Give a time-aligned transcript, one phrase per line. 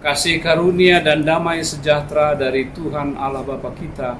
[0.00, 4.16] Kasih karunia dan damai sejahtera dari Tuhan Allah Bapa kita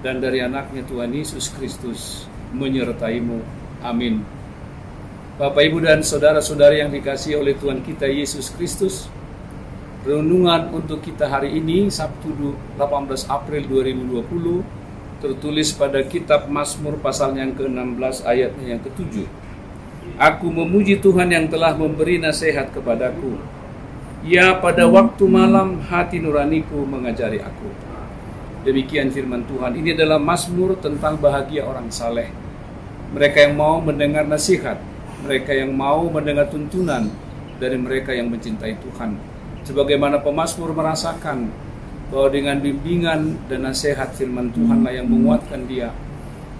[0.00, 2.24] dan dari anaknya Tuhan Yesus Kristus
[2.56, 3.44] menyertaimu.
[3.84, 4.24] Amin.
[5.36, 9.12] Bapak, Ibu, dan saudara-saudari yang dikasih oleh Tuhan kita Yesus Kristus,
[10.08, 14.64] renungan untuk kita hari ini, Sabtu 18 April 2020,
[15.20, 19.28] tertulis pada kitab Mazmur pasal yang ke-16 ayatnya yang ke-7.
[20.16, 23.59] Aku memuji Tuhan yang telah memberi nasihat kepadaku
[24.20, 27.72] Ya pada waktu malam hati nuraniku mengajari aku.
[28.68, 29.72] Demikian firman Tuhan.
[29.80, 32.28] Ini adalah Mazmur tentang bahagia orang saleh.
[33.16, 34.76] Mereka yang mau mendengar nasihat,
[35.24, 37.08] mereka yang mau mendengar tuntunan
[37.56, 39.16] dari mereka yang mencintai Tuhan.
[39.64, 41.48] Sebagaimana pemazmur merasakan
[42.12, 45.96] bahwa dengan bimbingan dan nasihat firman Tuhanlah yang menguatkan dia,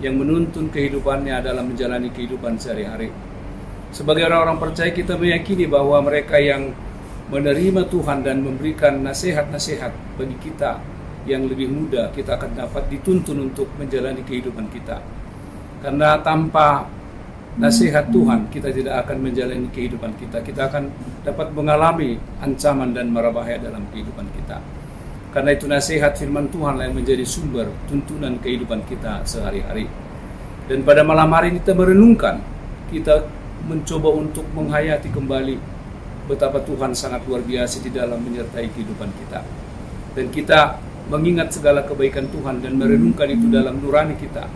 [0.01, 3.13] yang menuntun kehidupannya dalam menjalani kehidupan sehari-hari.
[3.93, 6.73] Sebagai orang-orang percaya kita meyakini bahwa mereka yang
[7.31, 10.83] menerima Tuhan dan memberikan nasihat-nasihat bagi kita
[11.25, 14.99] yang lebih muda, kita akan dapat dituntun untuk menjalani kehidupan kita.
[15.81, 16.91] Karena tanpa
[17.57, 20.43] nasihat Tuhan, kita tidak akan menjalani kehidupan kita.
[20.43, 20.91] Kita akan
[21.23, 24.59] dapat mengalami ancaman dan mara bahaya dalam kehidupan kita.
[25.31, 29.87] Karena itu nasihat firman Tuhan yang menjadi sumber tuntunan kehidupan kita sehari-hari.
[30.67, 32.43] Dan pada malam hari ini kita merenungkan,
[32.91, 33.27] kita
[33.71, 35.80] mencoba untuk menghayati kembali
[36.31, 39.43] betapa Tuhan sangat luar biasa di dalam menyertai kehidupan kita.
[40.15, 40.79] Dan kita
[41.11, 44.47] mengingat segala kebaikan Tuhan dan merenungkan itu dalam nurani kita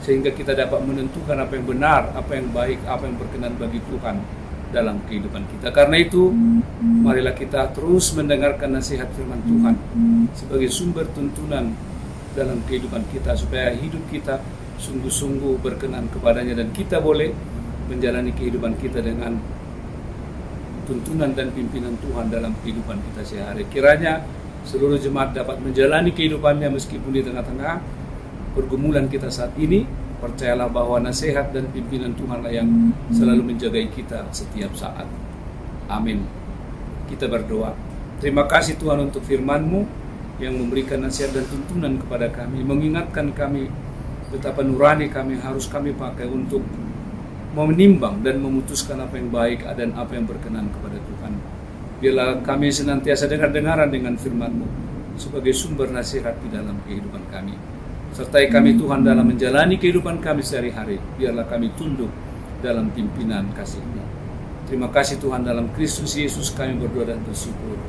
[0.00, 4.16] sehingga kita dapat menentukan apa yang benar, apa yang baik, apa yang berkenan bagi Tuhan
[4.72, 5.68] dalam kehidupan kita.
[5.68, 6.32] Karena itu,
[6.80, 9.74] marilah kita terus mendengarkan nasihat firman Tuhan
[10.32, 11.76] sebagai sumber tuntunan
[12.32, 14.40] dalam kehidupan kita supaya hidup kita
[14.78, 17.34] sungguh-sungguh berkenan kepadanya dan kita boleh
[17.90, 19.40] menjalani kehidupan kita dengan
[20.88, 23.68] tuntunan dan pimpinan Tuhan dalam kehidupan kita sehari.
[23.68, 24.24] Kiranya
[24.64, 27.84] seluruh jemaat dapat menjalani kehidupannya meskipun di tengah-tengah
[28.56, 29.84] pergumulan kita saat ini.
[30.18, 35.06] Percayalah bahwa nasihat dan pimpinan Tuhanlah yang selalu menjagai kita setiap saat.
[35.86, 36.26] Amin.
[37.06, 37.70] Kita berdoa.
[38.18, 39.86] Terima kasih Tuhan untuk firman-Mu
[40.42, 43.70] yang memberikan nasihat dan tuntunan kepada kami, mengingatkan kami
[44.34, 46.62] betapa nurani kami harus kami pakai untuk
[47.66, 51.32] menimbang dan memutuskan apa yang baik dan apa yang berkenan kepada Tuhan.
[51.98, 54.68] Biarlah kami senantiasa dengar-dengaran dengan firman-Mu
[55.18, 57.58] sebagai sumber nasihat di dalam kehidupan kami.
[58.14, 61.02] Sertai kami Tuhan dalam menjalani kehidupan kami sehari-hari.
[61.18, 62.10] Biarlah kami tunduk
[62.62, 64.04] dalam pimpinan kasih-Mu.
[64.68, 67.80] Terima kasih Tuhan dalam Kristus Yesus kami berdoa dan bersyukur.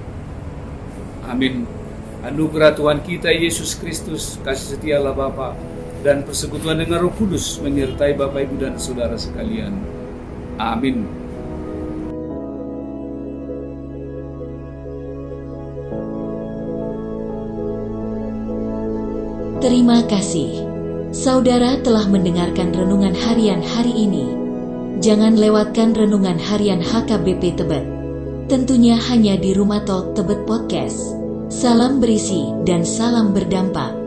[1.28, 1.68] Amin.
[2.24, 5.56] Anugerah Tuhan kita Yesus Kristus, kasih setia Allah Bapa,
[6.00, 9.76] dan persekutuan dengan Roh Kudus menyertai Bapak Ibu dan saudara sekalian.
[10.60, 11.08] Amin.
[19.60, 20.64] Terima kasih.
[21.12, 24.24] Saudara telah mendengarkan renungan harian hari ini.
[25.04, 27.84] Jangan lewatkan renungan harian HKBP Tebet.
[28.48, 31.12] Tentunya hanya di Rumah Talk Tebet Podcast.
[31.52, 33.99] Salam berisi dan salam berdampak.